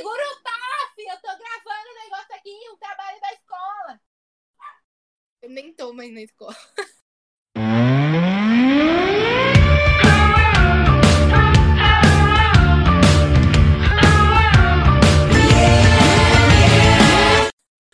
[0.00, 0.96] Segura o TAF!
[0.96, 4.00] Eu tô gravando o negócio aqui, um trabalho da escola.
[5.42, 6.56] Eu nem tô mais na escola.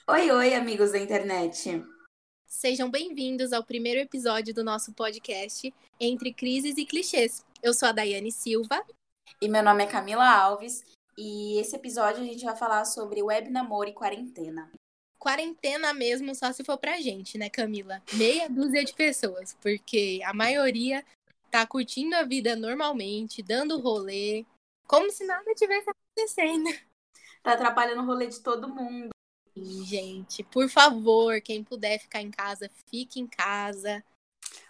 [0.06, 1.82] Oi, oi, amigos da internet.
[2.46, 7.44] Sejam bem-vindos ao primeiro episódio do nosso podcast Entre Crises e Clichês.
[7.60, 8.80] Eu sou a Daiane Silva.
[9.42, 10.84] E meu nome é Camila Alves.
[11.18, 14.70] E esse episódio a gente vai falar sobre web namoro e quarentena.
[15.18, 18.02] Quarentena mesmo só se for pra gente, né, Camila?
[18.12, 21.04] Meia dúzia de pessoas, porque a maioria
[21.50, 24.44] tá curtindo a vida normalmente, dando rolê,
[24.86, 26.68] como se nada tivesse acontecendo.
[27.42, 29.10] Tá atrapalhando o rolê de todo mundo.
[29.56, 34.04] Gente, por favor, quem puder ficar em casa, fique em casa.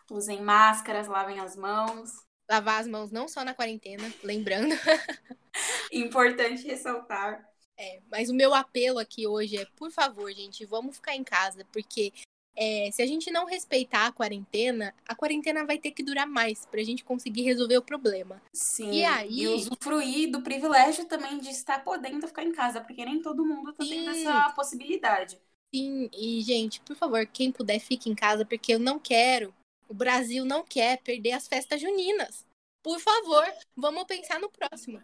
[0.09, 2.25] Usem máscaras, lavem as mãos.
[2.49, 4.75] Lavar as mãos não só na quarentena, lembrando.
[5.93, 7.49] Importante ressaltar.
[7.79, 11.65] É, mas o meu apelo aqui hoje é, por favor, gente, vamos ficar em casa,
[11.73, 12.13] porque
[12.57, 16.65] é, se a gente não respeitar a quarentena, a quarentena vai ter que durar mais
[16.65, 18.41] pra gente conseguir resolver o problema.
[18.55, 18.93] Sim.
[18.93, 23.21] E aí- E usufruir do privilégio também de estar podendo ficar em casa, porque nem
[23.21, 24.27] todo mundo tá tendo Sim.
[24.27, 25.39] essa possibilidade.
[25.75, 29.55] Sim, e gente, por favor, quem puder, fique em casa, porque eu não quero,
[29.87, 32.47] o Brasil não quer perder as festas juninas.
[32.83, 33.45] Por favor,
[33.77, 35.03] vamos pensar no próximo.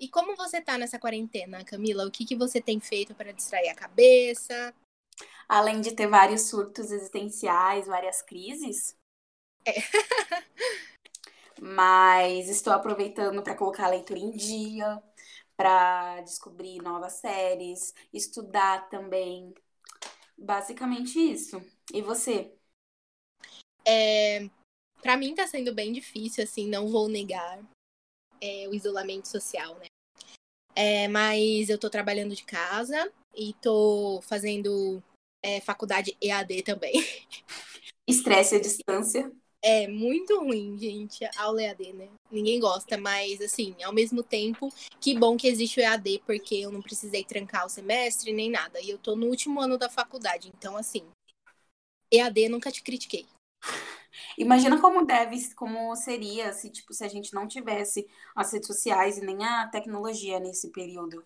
[0.00, 2.06] E como você tá nessa quarentena, Camila?
[2.06, 4.74] O que, que você tem feito para distrair a cabeça?
[5.46, 8.96] Além de ter vários surtos existenciais, várias crises.
[9.66, 9.74] É.
[11.60, 15.02] Mas estou aproveitando para colocar a leitura em dia,
[15.54, 19.52] para descobrir novas séries, estudar também.
[20.38, 21.60] Basicamente isso.
[21.92, 22.56] E você?
[23.86, 24.48] É,
[25.02, 27.62] para mim tá sendo bem difícil, assim, não vou negar
[28.40, 29.89] é, o isolamento social, né?
[30.74, 35.02] É, mas eu tô trabalhando de casa e tô fazendo
[35.42, 36.92] é, faculdade EAD também.
[38.06, 39.30] Estresse à distância.
[39.62, 42.08] É muito ruim, gente, aula EAD, né?
[42.30, 46.72] Ninguém gosta, mas assim, ao mesmo tempo, que bom que existe o EAD, porque eu
[46.72, 48.80] não precisei trancar o semestre nem nada.
[48.80, 51.06] E eu tô no último ano da faculdade, então assim,
[52.10, 53.26] EAD nunca te critiquei.
[54.38, 59.18] Imagina como deve, como seria se, tipo, se a gente não tivesse as redes sociais
[59.18, 61.24] e nem a tecnologia nesse período.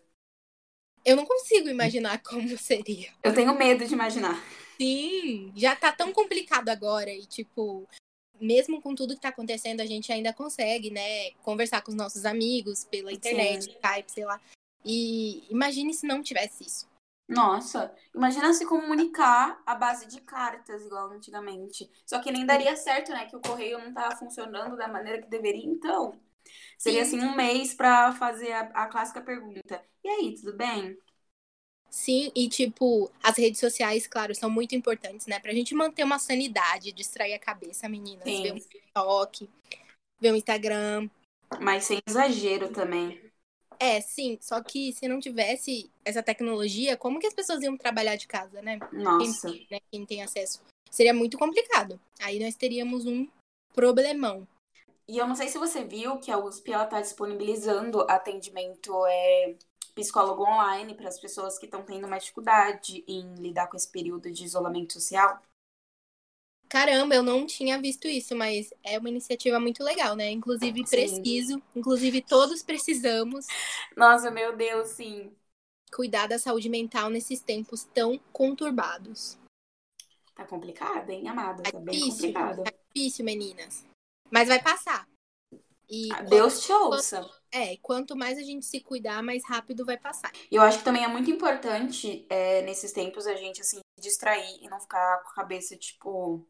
[1.05, 3.13] Eu não consigo imaginar como seria.
[3.23, 4.43] Eu tenho medo de imaginar.
[4.81, 7.89] Sim, já tá tão complicado agora e tipo,
[8.41, 12.25] mesmo com tudo que tá acontecendo, a gente ainda consegue, né, conversar com os nossos
[12.25, 13.71] amigos pela internet, Sim.
[13.71, 14.41] Skype, sei lá.
[14.85, 16.94] E imagine se não tivesse isso.
[17.27, 21.91] Nossa, imagina se comunicar à base de cartas, igual antigamente.
[22.05, 23.25] Só que nem daria certo, né?
[23.27, 26.21] Que o correio não tava funcionando da maneira que deveria, então.
[26.79, 27.19] Seria Sim.
[27.19, 29.83] assim um mês pra fazer a, a clássica pergunta.
[30.05, 30.99] E aí, tudo bem?
[31.91, 36.19] Sim, e tipo, as redes sociais, claro, são muito importantes, né, pra gente manter uma
[36.19, 38.43] sanidade, distrair a cabeça, meninas, Sim.
[38.43, 39.49] ver um TikTok,
[40.21, 41.09] ver um Instagram.
[41.61, 43.21] Mas sem exagero também.
[43.85, 48.17] É, sim, só que se não tivesse essa tecnologia, como que as pessoas iam trabalhar
[48.17, 48.79] de casa, né?
[48.91, 49.51] Nossa.
[49.51, 50.63] quem, né, quem tem acesso.
[50.91, 52.01] Seria muito complicado.
[52.19, 53.29] Aí nós teríamos um
[53.75, 54.49] problemão.
[55.07, 59.55] E eu não sei se você viu que a USP ela tá disponibilizando atendimento é,
[59.95, 64.31] psicólogo online para as pessoas que estão tendo mais dificuldade em lidar com esse período
[64.31, 65.43] de isolamento social.
[66.75, 70.29] Caramba, eu não tinha visto isso, mas é uma iniciativa muito legal, né?
[70.33, 70.97] Inclusive, Sim.
[70.97, 73.47] preciso, inclusive todos precisamos
[73.97, 75.33] Nossa, meu Deus, sim.
[75.95, 79.39] cuidar da saúde mental nesses tempos tão conturbados.
[80.35, 81.63] Tá complicado, hein, amada?
[81.63, 82.65] Tá bem difícil, complicado.
[82.65, 83.87] tá difícil, meninas.
[84.29, 85.07] Mas vai passar.
[85.89, 87.25] E Ah, Deus te ouça.
[87.53, 90.33] é, quanto mais a gente se cuidar, mais rápido vai passar.
[90.51, 94.03] E eu acho que também é muito importante, é, nesses tempos, a gente, assim, se
[94.03, 96.45] distrair e não ficar com a cabeça, tipo,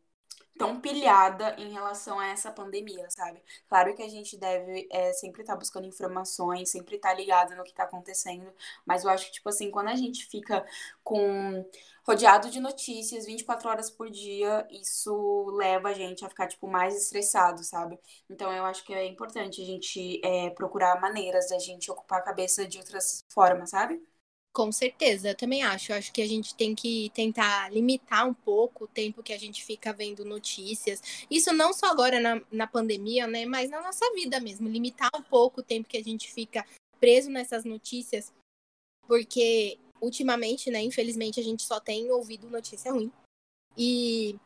[0.57, 3.43] tão pilhada em relação a essa pandemia, sabe?
[3.69, 7.75] Claro que a gente deve é, sempre estar buscando informações, sempre estar ligado no que
[7.75, 8.53] tá acontecendo,
[8.87, 10.65] mas eu acho que, tipo assim, quando a gente fica
[11.03, 11.65] com
[12.06, 16.95] rodeado de notícias 24 horas por dia, isso leva a gente a ficar, tipo, mais
[16.97, 17.99] estressado, sabe?
[18.29, 22.23] Então eu acho que é importante a gente é, procurar maneiras da gente ocupar a
[22.23, 24.00] cabeça de outras formas, sabe?
[24.55, 25.91] Com certeza, eu também acho.
[25.91, 29.39] Eu acho que a gente tem que tentar limitar um pouco o tempo que a
[29.39, 31.03] gente fica vendo notícias.
[31.29, 33.45] Isso não só agora na, na pandemia, né?
[33.45, 34.69] Mas na nossa vida mesmo.
[34.69, 36.65] Limitar um pouco o tempo que a gente fica
[37.01, 38.33] preso nessas notícias.
[39.09, 43.11] Porque ultimamente, né, infelizmente, a gente só tem ouvido notícia ruim.
[43.77, 44.37] E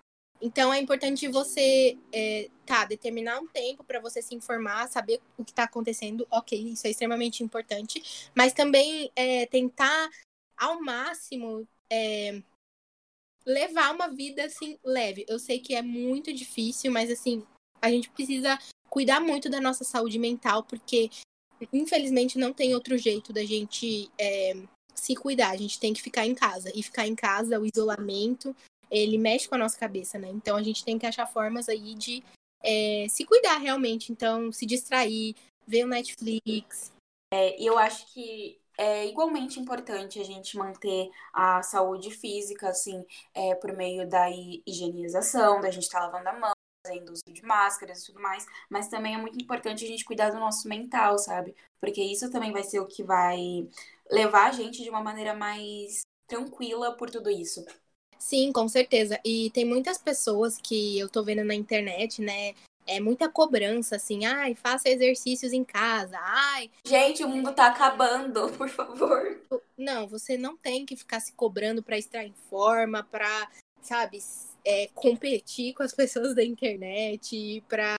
[0.40, 5.44] Então é importante você é, tá, determinar um tempo para você se informar, saber o
[5.44, 6.26] que está acontecendo.
[6.30, 8.30] Ok, isso é extremamente importante.
[8.34, 10.08] Mas também é, tentar
[10.56, 12.40] ao máximo é,
[13.44, 15.24] levar uma vida assim leve.
[15.28, 17.44] Eu sei que é muito difícil, mas assim
[17.80, 18.58] a gente precisa
[18.88, 21.10] cuidar muito da nossa saúde mental, porque
[21.72, 24.54] infelizmente não tem outro jeito da gente é,
[24.94, 25.50] se cuidar.
[25.50, 26.70] A gente tem que ficar em casa.
[26.74, 28.54] E ficar em casa, o isolamento,
[28.90, 30.28] ele mexe com a nossa cabeça, né?
[30.28, 32.22] Então a gente tem que achar formas aí de
[32.62, 34.12] é, se cuidar realmente.
[34.12, 35.34] Então, se distrair,
[35.66, 36.92] ver o Netflix.
[37.32, 43.04] É, eu acho que é igualmente importante a gente manter a saúde física, assim,
[43.34, 46.52] é, por meio da higienização, da gente estar tá lavando a mão,
[46.86, 50.30] fazendo uso de máscaras e tudo mais, mas também é muito importante a gente cuidar
[50.30, 51.54] do nosso mental, sabe?
[51.80, 53.68] Porque isso também vai ser o que vai
[54.10, 57.64] levar a gente de uma maneira mais tranquila por tudo isso.
[58.18, 59.18] Sim, com certeza.
[59.24, 62.54] E tem muitas pessoas que eu tô vendo na internet, né?
[62.86, 66.70] É muita cobrança, assim, ai, faça exercícios em casa, ai.
[66.86, 69.38] Gente, o mundo tá acabando, por favor.
[69.76, 73.50] Não, você não tem que ficar se cobrando para estar em forma, pra,
[73.82, 74.18] sabe,
[74.64, 77.97] é, competir com as pessoas da internet, pra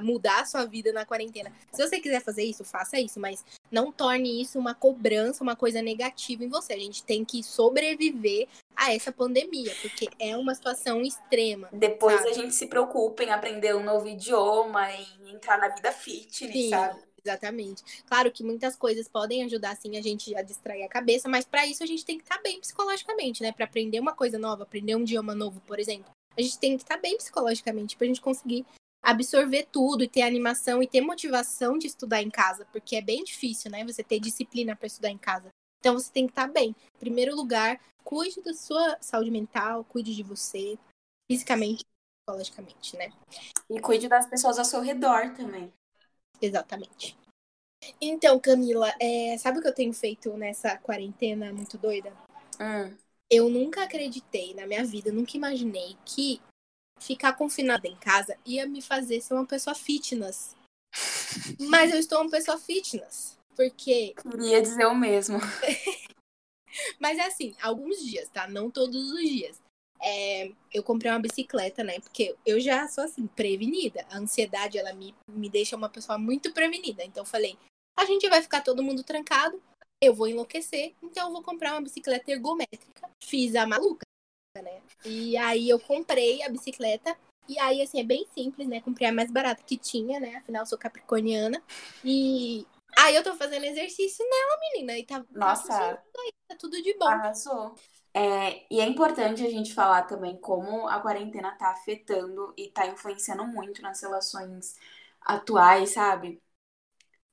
[0.00, 1.52] mudar a sua vida na quarentena.
[1.72, 5.82] Se você quiser fazer isso, faça isso, mas não torne isso uma cobrança, uma coisa
[5.82, 6.72] negativa em você.
[6.72, 11.68] A gente tem que sobreviver a essa pandemia, porque é uma situação extrema.
[11.72, 12.30] Depois sabe?
[12.30, 16.70] a gente se preocupa em aprender um novo idioma, em entrar na vida fitness, Sim.
[16.70, 17.06] sabe?
[17.26, 17.82] Exatamente.
[18.06, 21.66] Claro que muitas coisas podem ajudar assim a gente a distrair a cabeça, mas para
[21.66, 23.50] isso a gente tem que estar tá bem psicologicamente, né?
[23.50, 26.10] Para aprender uma coisa nova, aprender um idioma novo, por exemplo.
[26.38, 28.64] A gente tem que estar tá bem psicologicamente para a gente conseguir
[29.06, 33.22] absorver tudo e ter animação e ter motivação de estudar em casa, porque é bem
[33.22, 33.84] difícil, né?
[33.84, 35.48] Você ter disciplina para estudar em casa.
[35.78, 36.70] Então você tem que estar tá bem.
[36.70, 40.76] Em primeiro lugar, cuide da sua saúde mental, cuide de você,
[41.30, 41.86] fisicamente e
[42.26, 43.12] psicologicamente, né?
[43.70, 45.72] E cuide das pessoas ao seu redor também.
[46.42, 47.16] Exatamente.
[48.00, 49.38] Então, Camila, é...
[49.38, 52.12] sabe o que eu tenho feito nessa quarentena muito doida?
[52.60, 52.92] Hum.
[53.30, 56.40] Eu nunca acreditei na minha vida, nunca imaginei que
[56.98, 60.54] ficar confinada em casa ia me fazer ser uma pessoa fitness.
[61.60, 63.36] Mas eu estou uma pessoa fitness.
[63.54, 64.14] Porque.
[64.30, 65.38] Queria dizer o mesmo.
[67.00, 68.46] Mas é assim, alguns dias, tá?
[68.46, 69.60] Não todos os dias.
[70.02, 71.98] É, eu comprei uma bicicleta, né?
[72.00, 74.04] Porque eu já sou assim, prevenida.
[74.10, 77.02] A ansiedade, ela me, me deixa uma pessoa muito prevenida.
[77.02, 77.58] Então eu falei,
[77.98, 79.60] a gente vai ficar todo mundo trancado,
[80.02, 83.10] eu vou enlouquecer, então eu vou comprar uma bicicleta ergométrica.
[83.22, 84.05] Fiz a maluca
[84.62, 84.80] né?
[85.04, 87.16] E aí eu comprei a bicicleta.
[87.48, 88.80] E aí, assim, é bem simples, né?
[88.80, 90.36] Comprei a mais barata que tinha, né?
[90.36, 91.62] Afinal, eu sou capricorniana.
[92.04, 92.66] E
[92.98, 94.98] aí eu tô fazendo exercício nela, menina.
[94.98, 95.68] E tá, Nossa.
[95.68, 97.06] Tá, tá tudo de bom.
[97.06, 97.74] Arrasou.
[98.12, 102.86] É, e é importante a gente falar também como a quarentena tá afetando e tá
[102.86, 104.74] influenciando muito nas relações
[105.20, 106.42] atuais, sabe?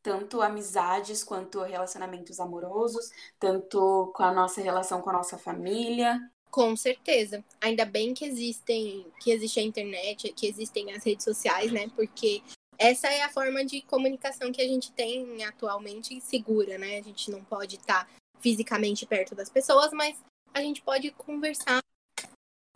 [0.01, 3.09] Tanto amizades quanto relacionamentos amorosos,
[3.39, 6.19] tanto com a nossa relação com a nossa família.
[6.53, 7.43] Com certeza.
[7.59, 11.89] Ainda bem que existem, que existe a internet, que existem as redes sociais, né?
[11.95, 12.43] Porque
[12.77, 16.99] essa é a forma de comunicação que a gente tem atualmente segura, né?
[16.99, 18.07] A gente não pode estar
[18.39, 20.15] fisicamente perto das pessoas, mas
[20.53, 21.81] a gente pode conversar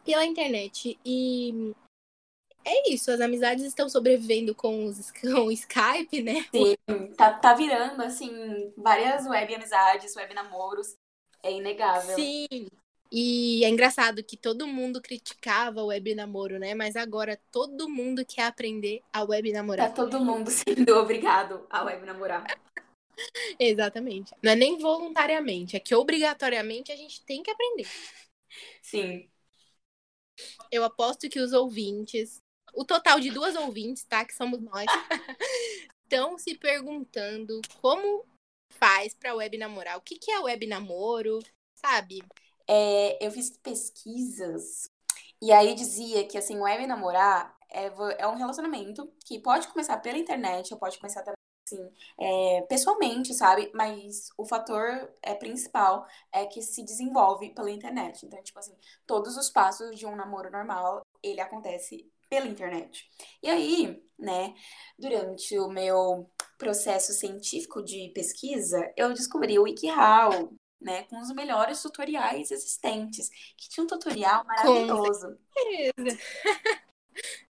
[0.03, 0.97] pela internet.
[1.05, 1.71] E
[2.65, 6.47] é isso, as amizades estão sobrevivendo com, os, com o Skype, né?
[6.51, 6.75] Sim,
[7.15, 10.95] tá, tá virando, assim, várias web amizades, web namoros.
[11.43, 12.15] É inegável.
[12.15, 12.67] Sim,
[13.11, 16.73] e é engraçado que todo mundo criticava o web namoro, né?
[16.73, 19.89] Mas agora todo mundo quer aprender a web namorar.
[19.89, 22.45] Tá todo mundo sendo obrigado a web namorar.
[23.59, 24.33] Exatamente.
[24.43, 27.87] Não é nem voluntariamente, é que obrigatoriamente a gente tem que aprender.
[28.81, 29.29] Sim.
[30.71, 32.41] Eu aposto que os ouvintes,
[32.73, 34.23] o total de duas ouvintes, tá?
[34.23, 34.85] Que somos nós,
[36.03, 38.25] estão se perguntando como
[38.73, 39.97] faz para web namorar.
[39.97, 41.39] O que, que é web namoro,
[41.75, 42.21] sabe?
[42.67, 44.89] É, eu fiz pesquisas
[45.41, 50.17] e aí dizia que, assim, web namorar é, é um relacionamento que pode começar pela
[50.17, 53.71] internet, ou pode começar também, assim, é, pessoalmente, sabe?
[53.73, 58.25] Mas o fator é, principal é que se desenvolve pela internet.
[58.25, 63.09] Então, tipo assim, todos os passos de um namoro normal, ele acontece pela internet.
[63.41, 64.53] E aí, né,
[64.97, 71.81] durante o meu processo científico de pesquisa, eu descobri o WikiHow, né, com os melhores
[71.81, 75.37] tutoriais existentes, que tinha um tutorial maravilhoso.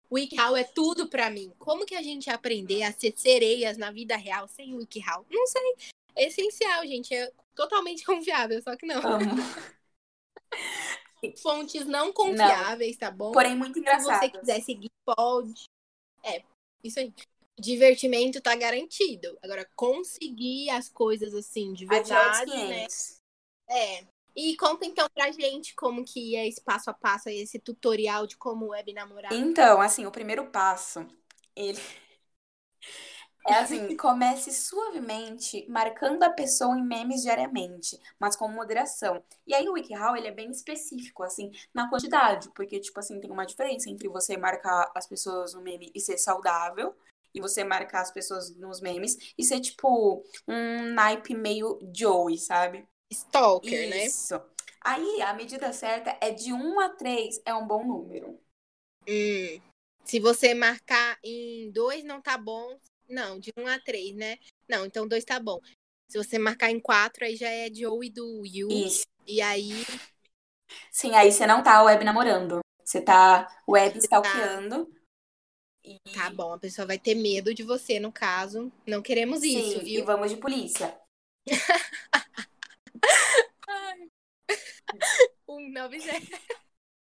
[0.09, 1.53] O WikiHow é tudo para mim.
[1.59, 5.27] Como que a gente aprender a ser sereias na vida real sem o WikiHow?
[5.31, 5.77] Não sei.
[6.17, 7.15] É essencial, gente.
[7.15, 9.01] É totalmente confiável, só que não.
[11.43, 13.31] Fontes não confiáveis, tá bom?
[13.33, 14.19] Porém, muito Se engraçado.
[14.19, 15.65] você quiser seguir, pode.
[16.25, 16.43] É,
[16.83, 17.13] isso aí.
[17.59, 19.39] Divertimento tá garantido.
[19.43, 22.87] Agora, conseguir as coisas assim, de verdade, né?
[23.69, 24.05] É.
[24.35, 28.37] E conta então pra gente como que é esse passo a passo, esse tutorial de
[28.37, 29.33] como web namorar.
[29.33, 31.07] Então, assim, o primeiro passo,
[31.55, 31.79] ele
[33.47, 39.23] é assim, comece suavemente marcando a pessoa em memes diariamente, mas com moderação.
[39.47, 43.31] E aí o WikiHow, ele é bem específico, assim, na quantidade, porque, tipo assim, tem
[43.31, 46.95] uma diferença entre você marcar as pessoas no meme e ser saudável,
[47.35, 52.87] e você marcar as pessoas nos memes e ser, tipo, um naipe meio Joey, sabe?
[53.11, 54.07] Stalker, né?
[54.07, 54.41] Isso.
[54.83, 58.41] Aí, a medida certa é de 1 a 3, é um bom número.
[59.09, 59.61] Hum.
[60.05, 62.79] Se você marcar em dois não tá bom.
[63.09, 64.39] Não, de um a três, né?
[64.69, 65.59] Não, então dois tá bom.
[66.09, 68.71] Se você marcar em quatro, aí já é Joe e do Yu.
[68.71, 69.05] Isso.
[69.27, 69.85] E aí,
[70.91, 72.61] Sim, aí você não tá web namorando.
[72.85, 74.93] Você tá web Você tá- stalkeando.
[75.85, 75.99] E...
[76.13, 78.73] tá bom, a pessoa vai ter medo de você, no caso.
[78.87, 80.05] Não queremos isso, Sim, e viu?
[80.05, 80.99] vamos de polícia.
[85.49, 86.27] Um, nove, zero.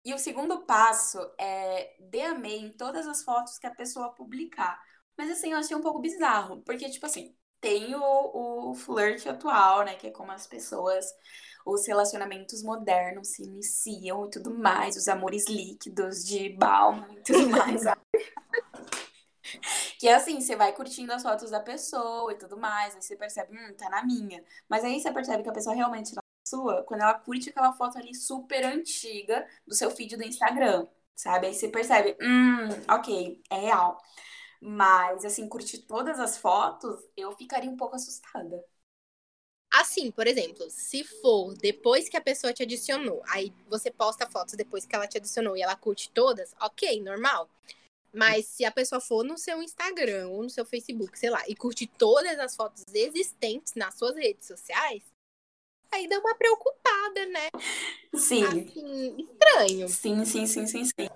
[0.05, 4.79] E o segundo passo é dê amei em todas as fotos que a pessoa publicar.
[5.17, 9.85] Mas assim, eu achei um pouco bizarro, porque, tipo assim, tem o, o flirt atual,
[9.85, 9.95] né?
[9.95, 11.07] Que é como as pessoas,
[11.65, 17.49] os relacionamentos modernos se iniciam e tudo mais, os amores líquidos de Balma e tudo
[17.49, 17.83] mais?
[20.05, 23.57] Que assim, você vai curtindo as fotos da pessoa e tudo mais, aí você percebe,
[23.57, 24.45] hum, tá na minha.
[24.69, 27.73] Mas aí você percebe que a pessoa realmente tá na sua quando ela curte aquela
[27.73, 31.47] foto ali super antiga do seu feed do Instagram, sabe?
[31.47, 33.99] Aí você percebe, hum, ok, é real.
[34.61, 38.63] Mas, assim, curtir todas as fotos, eu ficaria um pouco assustada.
[39.73, 44.53] Assim, por exemplo, se for depois que a pessoa te adicionou, aí você posta fotos
[44.53, 47.49] depois que ela te adicionou e ela curte todas, ok, normal.
[48.15, 51.57] Mas se a pessoa for no seu Instagram ou no seu Facebook, sei lá, e
[51.57, 55.03] curte todas as fotos existentes nas suas redes sociais,
[55.93, 57.49] aí dá uma preocupada, né?
[58.15, 58.45] Sim.
[58.45, 59.89] Assim, estranho.
[59.89, 61.09] Sim, sim, sim, sim, sim.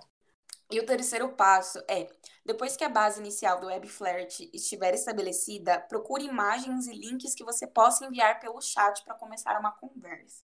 [0.71, 2.11] E o terceiro passo é,
[2.45, 7.45] depois que a base inicial do Web Flirt estiver estabelecida, procure imagens e links que
[7.45, 10.48] você possa enviar pelo chat para começar uma conversa.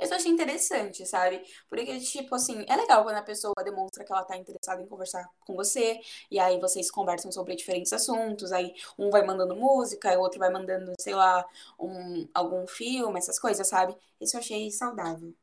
[0.00, 1.42] Isso eu achei interessante, sabe?
[1.68, 5.28] Porque, tipo assim, é legal quando a pessoa demonstra que ela tá interessada em conversar
[5.40, 10.20] com você, e aí vocês conversam sobre diferentes assuntos, aí um vai mandando música, o
[10.22, 11.44] outro vai mandando, sei lá,
[11.78, 13.96] um, algum filme, essas coisas, sabe?
[14.20, 15.34] Isso eu achei saudável.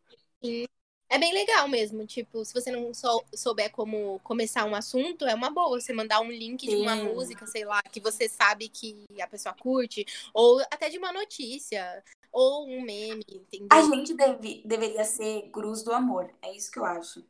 [1.10, 2.06] É bem legal mesmo.
[2.06, 6.20] Tipo, se você não sou- souber como começar um assunto, é uma boa você mandar
[6.20, 7.14] um link de uma Sim.
[7.14, 12.04] música, sei lá, que você sabe que a pessoa curte, ou até de uma notícia,
[12.38, 13.70] ou um meme, entendeu?
[13.70, 17.26] A gente deve, deveria ser gurus do amor, é isso que eu acho.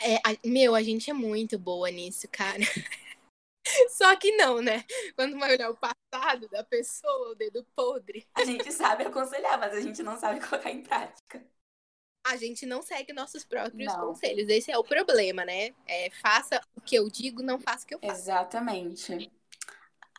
[0.00, 2.58] É, a- meu, a gente é muito boa nisso, cara.
[3.90, 4.84] Só que não, né?
[5.16, 9.74] Quando vai olhar o passado da pessoa, o dedo podre, A gente sabe aconselhar, mas
[9.74, 11.44] a gente não sabe colocar em prática.
[12.24, 14.06] a gente não segue nossos próprios Não.
[14.10, 14.48] conselhos.
[14.48, 15.74] Esse é o problema, né?
[15.86, 18.20] É, faça o que eu digo, não faça o que eu faço.
[18.20, 19.30] Exatamente.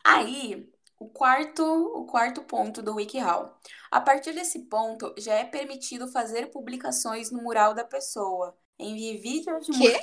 [0.04, 0.70] Aí,
[1.00, 3.52] o quarto, o quarto ponto do WikiHow.
[3.90, 8.56] A partir desse ponto, já é permitido fazer publicações no mural da pessoa.
[8.78, 9.98] Envie vídeos de, Quê?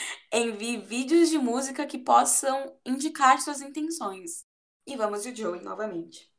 [0.32, 4.44] Envie vídeos de música que possam indicar suas intenções.
[4.86, 6.30] E vamos de Joey novamente.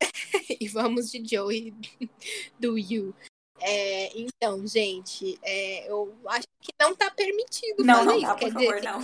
[0.60, 1.72] e vamos de Joey
[2.58, 3.14] do You.
[3.60, 8.26] É, então, gente, é, eu acho que não tá permitido Não, fazer não isso.
[8.26, 9.00] tá, Quer por dizer, favor, assim, não.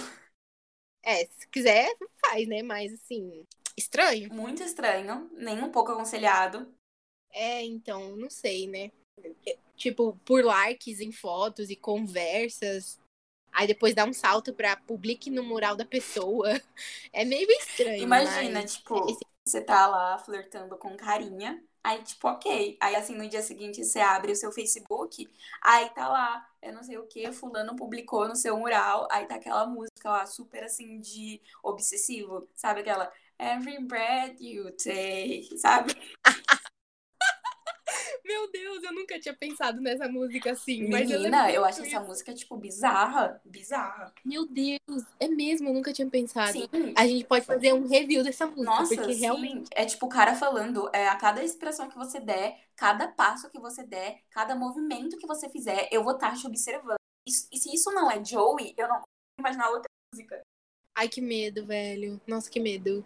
[1.02, 1.88] é, se quiser,
[2.24, 2.62] faz, né?
[2.62, 3.46] Mas assim,
[3.80, 4.28] estranho.
[4.30, 6.72] Muito estranho, nem um pouco aconselhado.
[7.32, 8.90] É, então, não sei, né?
[9.46, 13.00] É, Tipo, por likes em fotos e conversas.
[13.52, 16.48] Aí depois dá um salto pra publique no mural da pessoa.
[17.12, 18.04] É meio estranho.
[18.04, 22.76] Imagina, mas tipo, esse- você tá lá flertando com carinha, aí, tipo, ok.
[22.80, 25.28] Aí, assim, no dia seguinte, você abre o seu Facebook,
[25.62, 29.36] aí tá lá, eu não sei o que, fulano publicou no seu mural, aí tá
[29.36, 32.80] aquela música lá, super, assim, de obsessivo, sabe?
[32.80, 33.10] Aquela
[33.40, 35.94] Every breath you take, sabe?
[38.24, 40.82] Meu Deus, eu nunca tinha pensado nessa música assim.
[40.82, 44.12] eu Menina, lembro eu acho essa música, tipo, bizarra, bizarra.
[44.24, 44.78] Meu Deus,
[45.18, 46.52] é mesmo, eu nunca tinha pensado.
[46.52, 49.20] Sim, A gente pode fazer um review dessa música, Nossa, porque sim.
[49.20, 53.50] realmente É tipo o cara falando, é, a cada expressão que você der, cada passo
[53.50, 56.98] que você der, cada movimento que você fizer, eu vou estar te observando.
[57.26, 60.40] Isso- e se isso não é Joey, eu não consigo imaginar outra música.
[60.96, 62.20] Ai, que medo, velho.
[62.26, 63.04] Nossa, que medo.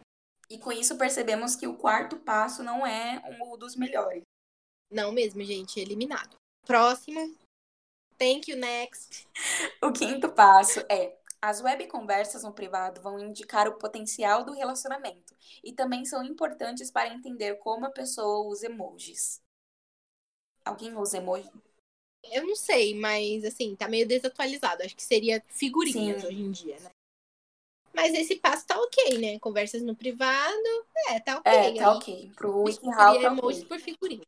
[0.51, 4.23] E com isso percebemos que o quarto passo não é um dos melhores.
[4.91, 6.37] Não mesmo, gente, eliminado.
[6.67, 7.35] Próximo
[8.19, 9.27] Thank you, next.
[9.83, 15.35] O quinto passo é: as web conversas no privado vão indicar o potencial do relacionamento
[15.63, 19.43] e também são importantes para entender como a pessoa usa emojis.
[20.65, 21.51] Alguém usa emoji?
[22.33, 24.83] Eu não sei, mas assim, tá meio desatualizado.
[24.83, 26.29] Acho que seria figurinhas Sim.
[26.29, 26.91] hoje em dia, né?
[27.95, 29.39] Mas esse passo tá ok, né?
[29.39, 31.53] Conversas no privado, é, tá ok.
[31.53, 32.33] É, tá ok.
[32.37, 33.69] Pro WikiHow tá emojis ok.
[33.69, 34.27] por figurinha.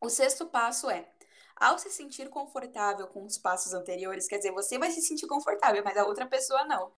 [0.00, 1.08] O sexto passo é:
[1.56, 5.82] ao se sentir confortável com os passos anteriores, quer dizer, você vai se sentir confortável,
[5.84, 6.92] mas a outra pessoa não.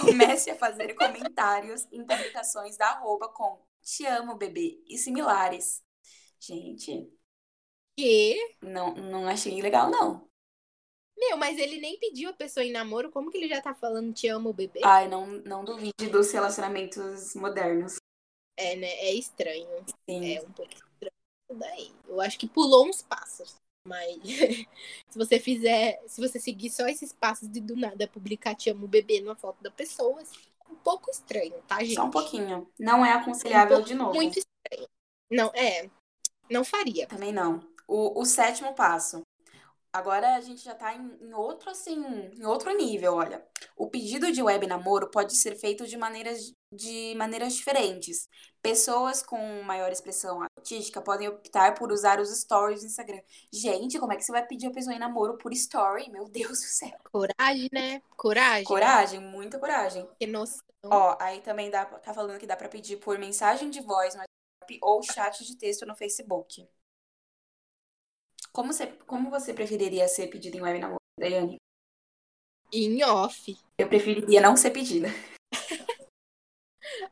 [0.00, 5.82] Comece a fazer comentários em publicações da arroba com te amo, bebê e similares.
[6.38, 7.10] Gente,
[7.96, 8.38] Que?
[8.62, 10.28] não, não achei legal, não.
[11.16, 14.12] Meu, mas ele nem pediu a pessoa em namoro, como que ele já tá falando
[14.12, 14.80] te amo, bebê?
[14.84, 17.96] Ai, não, não duvide dos relacionamentos modernos.
[18.56, 18.88] É, né?
[18.88, 19.68] É estranho.
[20.08, 20.34] Sim.
[20.34, 21.12] É um pouco estranho
[21.50, 21.92] isso daí.
[22.06, 23.56] Eu acho que pulou uns passos.
[23.86, 24.16] Mas
[25.10, 28.88] se você fizer, se você seguir só esses passos de do nada publicar te amo
[28.88, 31.94] bebê numa foto da pessoa, assim, é um pouco estranho, tá, gente?
[31.94, 32.68] Só um pouquinho.
[32.78, 34.14] Não é aconselhável Um pouco- de novo.
[34.14, 34.88] Muito estranho.
[35.30, 35.90] Não, é.
[36.50, 37.06] Não faria.
[37.06, 37.60] Também não.
[37.86, 39.20] O, o sétimo passo.
[39.94, 42.04] Agora a gente já tá em, em outro, assim,
[42.36, 43.46] em outro nível, olha.
[43.76, 48.28] O pedido de web namoro pode ser feito de maneiras, de maneiras diferentes.
[48.60, 53.20] Pessoas com maior expressão artística podem optar por usar os stories do Instagram.
[53.52, 56.10] Gente, como é que você vai pedir a pessoa em namoro por story?
[56.10, 56.98] Meu Deus do céu.
[57.12, 58.02] Coragem, né?
[58.16, 58.64] Coragem.
[58.64, 60.08] Coragem, muita coragem.
[60.18, 60.60] Que noção.
[60.86, 64.22] Ó, aí também dá, tá falando que dá pra pedir por mensagem de voz no
[64.22, 66.68] WhatsApp ou chat de texto no Facebook.
[68.54, 71.56] Como você, como você preferiria ser pedido em web namoro, Daiane?
[72.72, 73.56] Em off.
[73.76, 75.08] Eu preferiria não ser pedida.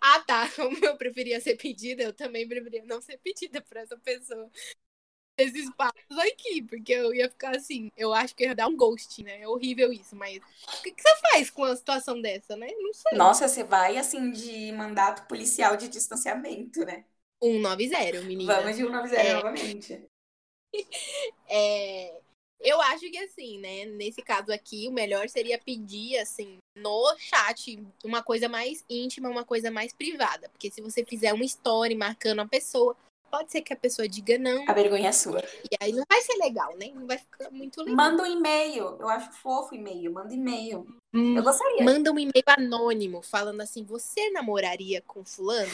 [0.01, 0.49] Ah, tá.
[0.55, 4.51] Como eu preferia ser pedida, eu também preferia não ser pedida por essa pessoa.
[5.37, 7.91] Esses passos aqui, porque eu ia ficar assim.
[7.97, 9.41] Eu acho que eu ia dar um ghost, né?
[9.41, 12.69] É horrível isso, mas o que, que você faz com uma situação dessa, né?
[12.71, 13.19] Não sei.
[13.19, 17.07] Nossa, você vai assim de mandato policial de distanciamento, né?
[17.43, 18.55] 190, menina.
[18.57, 19.35] Vamos de 190 É.
[19.35, 20.12] novamente.
[21.55, 22.21] É,
[22.63, 23.85] eu acho que assim, né?
[23.85, 29.45] Nesse caso aqui, o melhor seria pedir, assim, no chat, uma coisa mais íntima, uma
[29.45, 30.49] coisa mais privada.
[30.49, 32.97] Porque se você fizer uma story marcando a pessoa,
[33.31, 34.65] pode ser que a pessoa diga não.
[34.69, 35.43] A vergonha é sua.
[35.65, 36.91] E aí não vai ser legal, né?
[36.95, 37.97] Não vai ficar muito legal.
[37.97, 38.97] Manda um e-mail.
[39.01, 40.13] Eu acho fofo e-mail.
[40.13, 40.87] Manda e-mail.
[41.13, 41.83] Hum, Eu gostaria.
[41.83, 45.73] Manda um e-mail anônimo falando assim: você namoraria com fulano?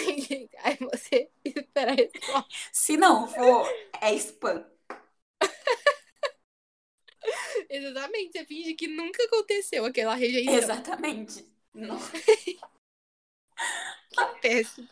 [0.62, 2.46] Aí, você espera a resposta.
[2.72, 3.68] Se não for,
[4.00, 4.64] é spam.
[7.68, 10.54] Exatamente, você finge que nunca aconteceu aquela rejeição.
[10.54, 11.46] Exatamente.
[11.74, 11.98] Não.
[14.40, 14.88] Péssimo.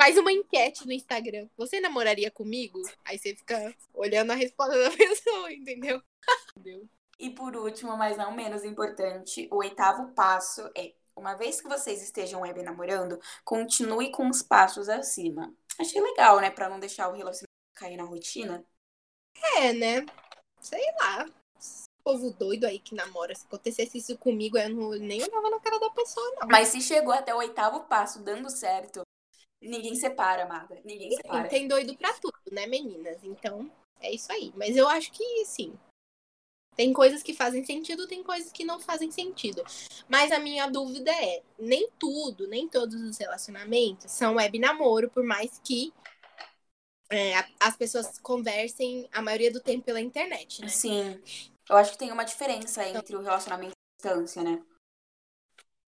[0.00, 1.48] Faz uma enquete no Instagram.
[1.56, 2.80] Você namoraria comigo?
[3.04, 6.02] Aí você fica olhando a resposta da pessoa, entendeu?
[7.18, 12.02] E por último, mas não menos importante, o oitavo passo é: uma vez que vocês
[12.02, 15.52] estejam web namorando, continue com os passos acima.
[15.78, 16.50] Achei legal, né?
[16.50, 18.64] Pra não deixar o relacionamento cair na rotina.
[19.58, 20.04] É, né?
[20.60, 21.26] Sei lá.
[21.58, 23.34] Esse povo doido aí que namora.
[23.34, 26.48] Se acontecesse isso comigo, eu não, nem olhava na cara da pessoa, não.
[26.48, 29.02] Mas se chegou até o oitavo passo dando certo,
[29.60, 30.80] ninguém separa, amada.
[30.84, 31.48] Ninguém separa.
[31.48, 33.22] tem doido pra tudo, né, meninas?
[33.22, 34.52] Então, é isso aí.
[34.56, 35.78] Mas eu acho que, sim.
[36.76, 39.64] Tem coisas que fazem sentido, tem coisas que não fazem sentido.
[40.08, 45.24] Mas a minha dúvida é: nem tudo, nem todos os relacionamentos são web namoro, por
[45.24, 45.92] mais que
[47.10, 50.68] é, as pessoas conversem a maioria do tempo pela internet, né?
[50.68, 51.20] Sim.
[51.68, 54.62] Eu acho que tem uma diferença entre o relacionamento e a distância, né?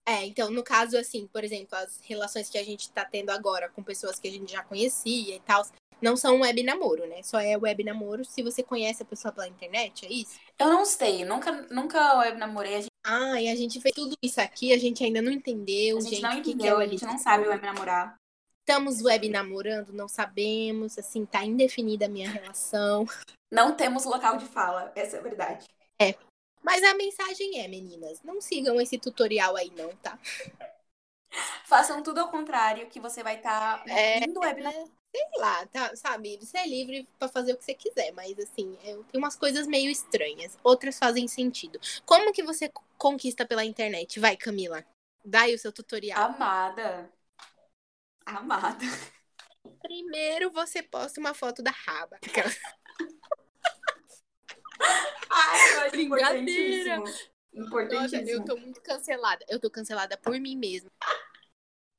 [0.08, 3.68] É, então, no caso, assim, por exemplo, as relações que a gente tá tendo agora
[3.68, 5.62] com pessoas que a gente já conhecia e tal,
[6.00, 7.22] não são web namoro, né?
[7.22, 10.38] Só é web namoro se você conhece a pessoa pela internet, é isso?
[10.58, 14.16] Eu não sei, nunca, nunca web namorei, a gente, Ah, e a gente fez tudo
[14.22, 16.78] isso aqui, a gente ainda não entendeu, a gente gente, não o que é entendeu,
[16.78, 18.16] a gente não sabe web namorar.
[18.60, 23.06] Estamos web namorando, não sabemos, assim, tá indefinida a minha relação.
[23.50, 25.66] Não temos local de fala, essa é a verdade.
[26.62, 30.18] Mas a mensagem é, meninas, não sigam esse tutorial aí não, tá?
[31.64, 34.90] Façam tudo ao contrário, que você vai estar É, indo web namorar.
[35.10, 36.36] Sei lá, tá, sabe?
[36.36, 39.66] Você é livre pra fazer o que você quiser, mas assim, é, tem umas coisas
[39.66, 41.80] meio estranhas, outras fazem sentido.
[42.04, 44.20] Como que você conquista pela internet?
[44.20, 44.84] Vai, Camila.
[45.24, 46.22] Dá aí o seu tutorial.
[46.22, 47.10] Amada.
[48.24, 48.84] Amada.
[49.80, 52.18] Primeiro você posta uma foto da raba.
[55.30, 56.96] Ai, eu acho Brincadeira.
[56.96, 57.28] importantíssimo.
[57.90, 59.44] Nossa, eu tô muito cancelada.
[59.48, 60.90] Eu tô cancelada por mim mesma.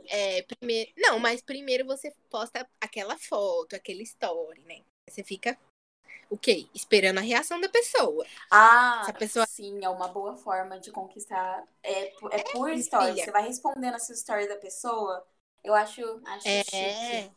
[0.09, 0.91] É, primeiro.
[0.97, 4.81] Não, mas primeiro você posta aquela foto, aquele story, né?
[5.09, 5.57] Você fica
[6.29, 6.67] o quê?
[6.73, 8.25] Esperando a reação da pessoa.
[8.51, 11.63] Ah, Se a pessoa- sim, é uma boa forma de conquistar.
[11.83, 13.13] É, por- é por filha.
[13.15, 15.25] Você vai respondendo essa story da pessoa.
[15.63, 16.63] Eu acho, acho É.
[16.63, 17.31] chique.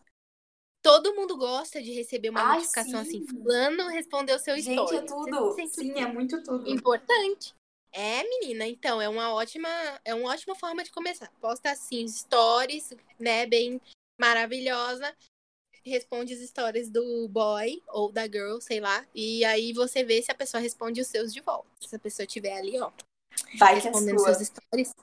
[0.82, 3.22] Todo mundo gosta de receber uma Ai, notificação sim.
[3.22, 4.96] assim, fulano respondeu seu Gente, story.
[4.96, 5.52] é tudo.
[5.54, 6.68] se Sim, é muito tudo.
[6.68, 7.54] importante.
[7.92, 9.68] É, menina, então é uma ótima,
[10.04, 11.30] é uma ótima forma de começar.
[11.40, 13.80] Posta assim stories, né, bem
[14.18, 15.14] maravilhosa.
[15.84, 20.30] Responde as stories do boy ou da girl, sei lá, e aí você vê se
[20.30, 21.68] a pessoa responde os seus de volta.
[21.80, 22.90] Se a pessoa tiver ali, ó,
[23.58, 24.34] Vai é respondendo sua.
[24.34, 24.94] seus stories.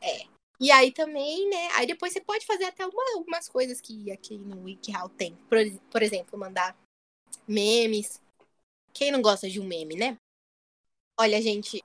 [0.00, 0.26] É.
[0.58, 1.68] E aí também, né?
[1.74, 5.36] Aí depois você pode fazer até uma, algumas coisas que aqui no WikiHow tem.
[5.48, 5.58] Por,
[5.90, 6.76] por exemplo, mandar
[7.46, 8.20] memes.
[8.94, 10.16] Quem não gosta de um meme, né?
[11.18, 11.82] Olha, gente,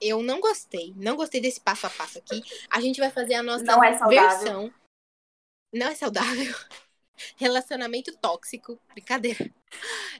[0.00, 0.92] eu não gostei.
[0.96, 2.42] Não gostei desse passo a passo aqui.
[2.70, 4.72] A gente vai fazer a nossa Não é versão.
[5.72, 6.54] Não é saudável.
[7.36, 8.78] Relacionamento tóxico.
[8.92, 9.50] Brincadeira.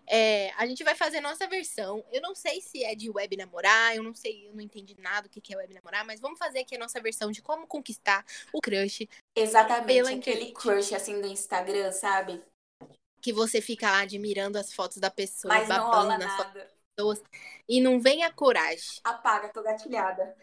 [0.06, 2.04] É, a gente vai fazer a nossa versão.
[2.10, 5.28] Eu não sei se é de web namorar, eu não sei, eu não entendi nada
[5.28, 8.24] do que é web namorar, mas vamos fazer aqui a nossa versão de como conquistar
[8.52, 10.00] o crush, Exatamente.
[10.00, 10.52] Aquele internet.
[10.54, 12.42] crush assim do Instagram, sabe?
[13.20, 16.62] que você fica lá admirando as fotos da pessoa, Mas não babando rola nas fotos
[16.96, 17.22] pessoas,
[17.68, 19.00] e não vem a coragem.
[19.04, 20.36] Apaga, tô gatilhada.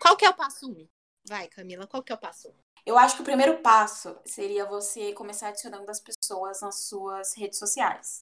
[0.00, 0.86] Qual que é o passo um?
[1.26, 2.54] Vai, Camila, qual que é o passo um?
[2.84, 7.58] Eu acho que o primeiro passo seria você começar adicionando as pessoas nas suas redes
[7.58, 8.20] sociais.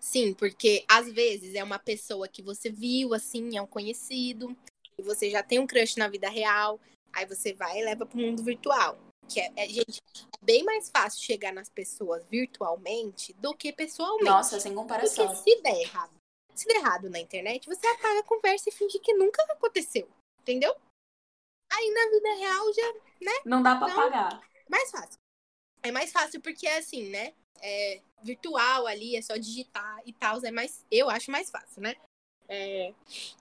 [0.00, 4.56] Sim, porque às vezes é uma pessoa que você viu, assim, é um conhecido,
[4.96, 6.78] e você já tem um crush na vida real,
[7.12, 8.96] aí você vai e leva pro mundo virtual.
[9.28, 14.24] Que é, é- gente, é bem mais fácil chegar nas pessoas virtualmente do que pessoalmente.
[14.24, 15.34] Nossa, sem porque comparação.
[15.34, 16.17] se der errado,
[16.58, 20.08] se der errado na internet, você apaga a conversa e finge que nunca aconteceu.
[20.40, 20.74] Entendeu?
[21.70, 24.00] Aí na vida real já Não dá pra Não.
[24.00, 24.40] apagar.
[24.68, 25.18] mais fácil.
[25.82, 27.34] É mais fácil porque é assim, né?
[27.60, 30.44] É virtual ali, é só digitar e tal.
[30.44, 31.94] É mais, eu acho mais fácil, né?
[32.48, 32.94] É,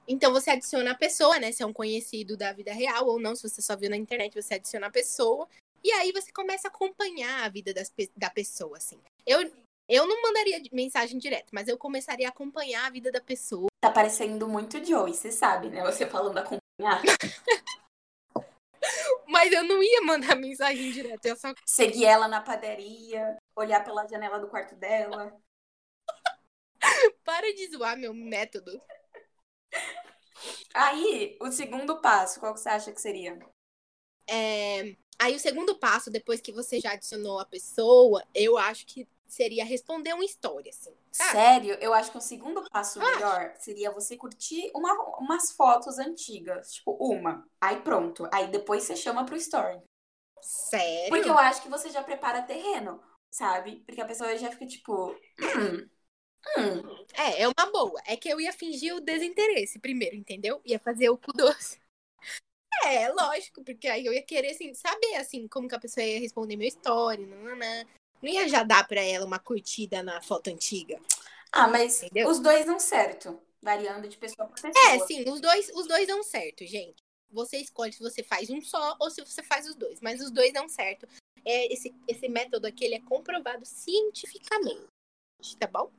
[0.05, 1.51] então você adiciona a pessoa, né?
[1.51, 4.33] Se é um conhecido da vida real ou não, se você só viu na internet,
[4.35, 5.47] você adiciona a pessoa.
[5.83, 8.99] E aí você começa a acompanhar a vida das, da pessoa, assim.
[9.25, 9.49] Eu,
[9.87, 13.67] eu não mandaria mensagem direta, mas eu começaria a acompanhar a vida da pessoa.
[13.81, 15.81] Tá parecendo muito Joey, você sabe, né?
[15.83, 17.01] Você falando acompanhar.
[19.27, 24.07] Mas eu não ia mandar mensagem direta, eu só Seguir ela na padaria, olhar pela
[24.07, 25.37] janela do quarto dela.
[27.25, 28.81] para de zoar meu método.
[30.73, 33.37] Aí, o segundo passo, qual que você acha que seria?
[34.29, 39.07] É, Aí o segundo passo, depois que você já adicionou a pessoa, eu acho que
[39.27, 40.95] seria responder uma história, assim.
[41.11, 41.31] Sabe?
[41.31, 43.05] Sério, eu acho que o segundo passo Ah.
[43.15, 46.73] melhor seria você curtir uma, umas fotos antigas.
[46.73, 47.47] Tipo, uma.
[47.61, 48.27] Aí pronto.
[48.31, 49.81] Aí depois você chama pro story.
[50.41, 51.09] Sério?
[51.09, 53.83] Porque eu acho que você já prepara terreno, sabe?
[53.85, 55.11] Porque a pessoa já fica tipo.
[55.39, 55.89] Hum,
[56.57, 57.05] hum.
[57.15, 58.01] É, é uma boa.
[58.05, 60.61] É que eu ia fingir o desinteresse primeiro, entendeu?
[60.65, 61.79] Ia fazer o cu doce.
[62.85, 66.19] É, lógico, porque aí eu ia querer, assim, saber, assim, como que a pessoa ia
[66.19, 67.83] responder meu story, nananã.
[68.21, 70.99] Não ia já dar pra ela uma curtida na foto antiga,
[71.51, 72.29] Ah, mas entendeu?
[72.29, 73.39] os dois dão certo.
[73.61, 74.95] Variando de pessoa pra pessoa.
[74.95, 76.97] É, sim, os dois, os dois dão certo, gente.
[77.29, 80.31] Você escolhe se você faz um só ou se você faz os dois, mas os
[80.31, 81.07] dois dão certo.
[81.43, 84.85] É, esse, esse método aqui ele é comprovado cientificamente,
[85.59, 85.91] tá bom?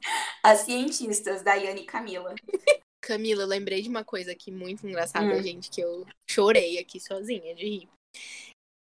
[0.43, 2.35] As cientistas, Daiane e Camila.
[3.03, 5.43] Camila, eu lembrei de uma coisa aqui muito engraçada, Hum.
[5.43, 7.89] gente, que eu chorei aqui sozinha de rir.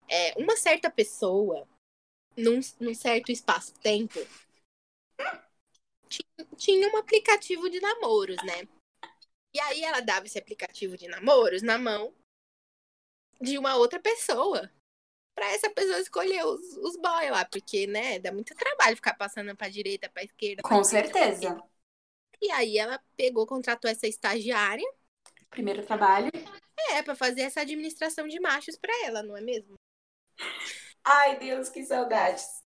[0.07, 1.67] É, uma certa pessoa,
[2.37, 4.19] num, num certo espaço-tempo,
[6.07, 8.67] tinha, tinha um aplicativo de namoros, né?
[9.55, 12.13] E aí ela dava esse aplicativo de namoros na mão
[13.39, 14.71] de uma outra pessoa.
[15.35, 19.55] Pra essa pessoa escolher os, os boy lá, porque, né, dá muito trabalho ficar passando
[19.55, 20.61] pra direita, pra esquerda.
[20.61, 21.63] pra Com direita, certeza.
[22.39, 24.85] E aí ela pegou, contratou essa estagiária
[25.49, 26.31] Primeiro trabalho.
[26.89, 29.75] é, pra fazer essa administração de machos pra ela, não é mesmo?
[31.03, 32.63] Ai, Deus, que saudades.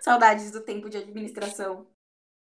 [0.00, 1.86] saudades do tempo de administração.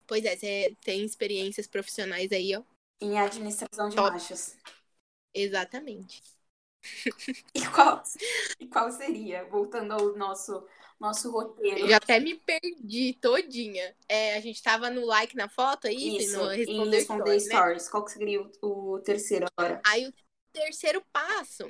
[0.06, 2.62] Pois é, você tem experiências profissionais aí, ó.
[3.00, 4.10] Em administração de Top.
[4.10, 4.56] machos.
[5.32, 6.22] Exatamente.
[7.54, 8.02] E qual,
[8.60, 9.44] e qual seria?
[9.44, 10.66] Voltando ao nosso,
[10.98, 11.78] nosso roteiro.
[11.78, 13.94] Eu já até me perdi todinha.
[14.08, 16.36] É, a gente tava no like na foto, é isso?
[16.36, 17.56] No responder, responder story, né?
[17.60, 17.88] stories.
[17.88, 19.80] Qual que seria o, o terceiro agora?
[19.86, 20.12] Aí o
[20.52, 21.64] terceiro passo.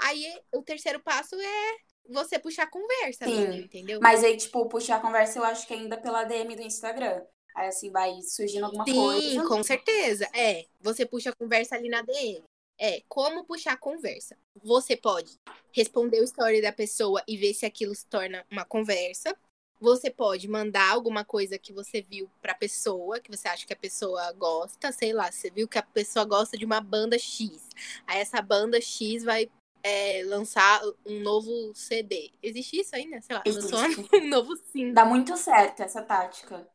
[0.00, 1.76] Aí o terceiro passo é
[2.08, 4.00] você puxar conversa, Sim, entendeu?
[4.02, 7.22] Mas aí, tipo, puxar a conversa, eu acho que ainda pela DM do Instagram.
[7.54, 9.46] Aí, assim, vai surgindo alguma Sim, coisa.
[9.46, 10.28] com certeza.
[10.34, 12.42] É, você puxa a conversa ali na DM.
[12.78, 14.36] É, como puxar a conversa?
[14.62, 15.38] Você pode
[15.72, 19.36] responder o story da pessoa e ver se aquilo se torna uma conversa.
[19.80, 23.76] Você pode mandar alguma coisa que você viu pra pessoa, que você acha que a
[23.76, 27.68] pessoa gosta, sei lá, você viu que a pessoa gosta de uma banda X.
[28.06, 29.50] Aí essa banda X vai
[29.84, 32.32] é, lançar um novo CD.
[32.42, 33.20] Existe isso ainda?
[33.20, 33.78] Sei lá, lançou
[34.14, 34.94] um novo single.
[34.94, 36.66] Dá muito certo essa tática.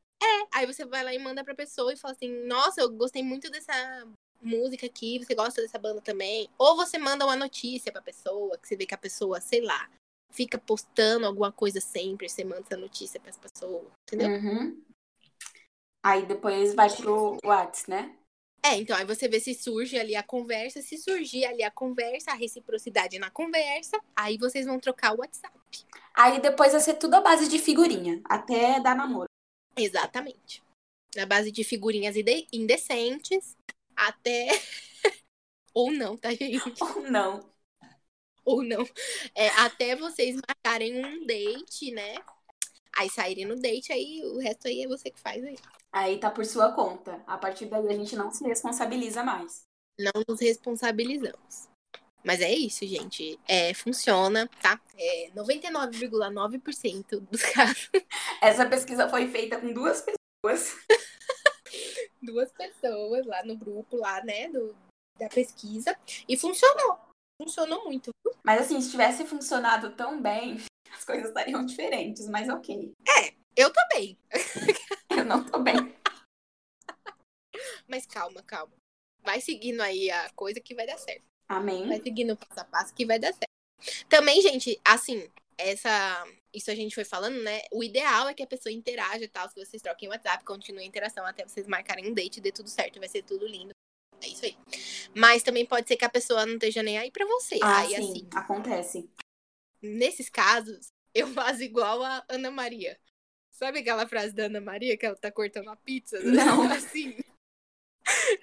[0.54, 3.50] Aí você vai lá e manda pra pessoa e fala assim: Nossa, eu gostei muito
[3.50, 3.74] dessa
[4.42, 6.50] música aqui, você gosta dessa banda também?
[6.58, 9.90] Ou você manda uma notícia pra pessoa, que você vê que a pessoa, sei lá,
[10.32, 14.30] fica postando alguma coisa sempre, você manda essa notícia pras pessoas, entendeu?
[14.30, 14.84] Uhum.
[16.04, 18.16] Aí depois vai pro Whats, né?
[18.64, 22.32] É, então aí você vê se surge ali a conversa, se surgir ali a conversa,
[22.32, 25.58] a reciprocidade na conversa, aí vocês vão trocar o WhatsApp.
[26.14, 29.30] Aí depois vai ser tudo à base de figurinha, até dar namoro.
[29.78, 30.62] Exatamente.
[31.16, 33.56] Na base de figurinhas inde- indecentes,
[33.96, 34.48] até.
[35.74, 36.84] Ou não, tá, gente?
[36.84, 37.40] Ou não.
[38.44, 38.84] Ou não.
[39.36, 42.16] É, até vocês marcarem um date, né?
[42.98, 45.58] Aí saírem no date, aí o resto aí é você que faz aí.
[45.92, 47.24] Aí tá por sua conta.
[47.26, 49.64] A partir daí a gente não se responsabiliza mais.
[50.00, 51.70] Não nos responsabilizamos.
[52.24, 53.40] Mas é isso, gente.
[53.48, 54.80] É, funciona, tá?
[54.98, 57.90] É 99,9% dos casos.
[58.42, 60.76] Essa pesquisa foi feita com duas pessoas.
[62.22, 64.50] Duas pessoas lá no grupo, lá, né?
[64.50, 64.76] Do,
[65.18, 65.98] da pesquisa.
[66.28, 67.09] E funcionou.
[67.42, 68.12] Funcionou muito.
[68.44, 70.58] Mas assim, se tivesse funcionado tão bem,
[70.92, 72.94] as coisas estariam diferentes, mas ok.
[73.56, 74.18] Eu também.
[75.10, 75.76] Eu não tô bem.
[77.88, 78.74] Mas calma, calma.
[79.24, 81.24] Vai seguindo aí a coisa que vai dar certo.
[81.48, 81.88] Amém.
[81.88, 83.50] Vai seguindo passo a passo que vai dar certo.
[84.08, 86.26] Também, gente, assim, essa.
[86.54, 87.62] Isso a gente foi falando, né?
[87.72, 90.86] O ideal é que a pessoa interaja e tal, que vocês troquem o WhatsApp, continuem
[90.86, 93.72] a interação até vocês marcarem um date e dê tudo certo, vai ser tudo lindo.
[94.22, 94.58] É isso aí.
[95.16, 97.60] Mas também pode ser que a pessoa não esteja nem aí pra você.
[97.62, 99.10] Ah, aí, sim, assim, acontece.
[99.82, 103.00] nesses casos, eu faço igual a Ana Maria.
[103.52, 106.20] Sabe aquela frase da Ana Maria que ela tá cortando a pizza?
[106.24, 106.64] Não.
[106.72, 107.18] Assim.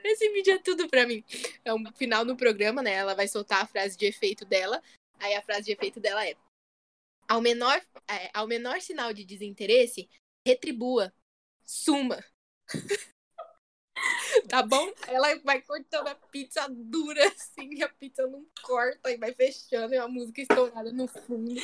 [0.05, 1.25] Esse vídeo é tudo pra mim.
[1.65, 2.93] É um final no programa, né?
[2.93, 4.83] Ela vai soltar a frase de efeito dela.
[5.19, 6.35] Aí a frase de efeito dela é:
[7.29, 10.09] ao menor, é, ao menor sinal de desinteresse,
[10.47, 11.13] retribua,
[11.65, 12.23] suma.
[14.49, 14.91] tá bom?
[15.09, 19.99] Ela vai cortando a pizza dura assim, a pizza não corta e vai fechando e
[19.99, 21.55] uma música estourada no fundo.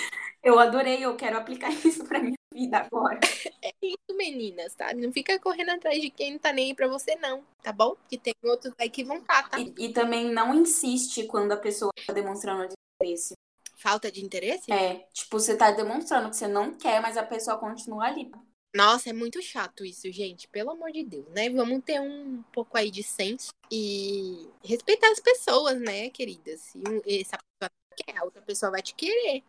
[0.43, 3.21] Eu adorei, eu quero aplicar isso pra minha vida agora.
[3.63, 4.93] É isso, meninas, tá?
[4.95, 7.95] Não fica correndo atrás de quem não tá nem aí pra você, não, tá bom?
[7.95, 9.59] Porque tem outros aí que vão tá, tá?
[9.59, 12.69] E, e também não insiste quando a pessoa tá demonstrando
[13.03, 13.35] desinteresse.
[13.77, 14.73] Falta de interesse?
[14.73, 18.31] É, tipo, você tá demonstrando que você não quer, mas a pessoa continua ali.
[18.75, 20.49] Nossa, é muito chato isso, gente.
[20.49, 21.51] Pelo amor de Deus, né?
[21.51, 26.61] Vamos ter um pouco aí de senso e respeitar as pessoas, né, queridas?
[26.61, 29.43] Se um- essa pessoa quer, a outra pessoa vai te querer.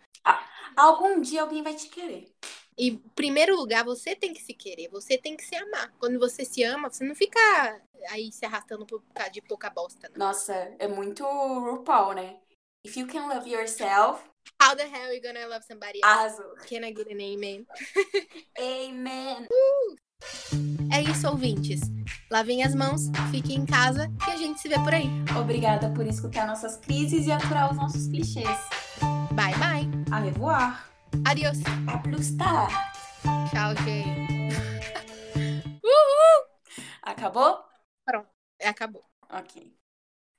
[0.75, 2.33] Algum dia alguém vai te querer.
[2.77, 5.93] E, em primeiro lugar, você tem que se querer, você tem que se amar.
[5.99, 7.39] Quando você se ama, você não fica
[8.09, 10.27] aí se arrastando por causa de pouca bosta, não.
[10.27, 12.39] Nossa, é muito RuPaul, né?
[12.85, 14.21] If you can love yourself,
[14.61, 16.05] How the hell are you gonna love somebody else?
[16.05, 16.55] arrasou.
[16.67, 17.65] Can I get an amen?
[18.59, 19.47] Amen.
[20.91, 21.81] É isso, ouvintes.
[22.31, 25.07] Lavem as mãos, fiquem em casa e a gente se vê por aí.
[25.39, 28.47] Obrigada por escutar nossas crises e aturar os nossos clichês.
[29.31, 29.89] Bye, bye.
[30.11, 30.89] A revoar.
[31.25, 31.57] Adiós.
[31.87, 32.67] A plus tá.
[33.51, 34.53] Tchau, gente.
[37.01, 37.59] Acabou?
[38.61, 39.03] Acabou.
[39.29, 39.82] Ok.